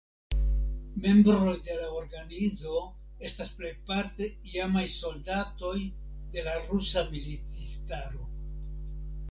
[1.01, 2.79] Membroj de la organizo
[3.29, 5.77] estas plejparte iamaj soldatoj
[6.37, 8.29] de la rusa militistaro.